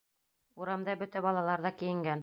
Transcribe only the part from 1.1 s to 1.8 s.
балалар ҙа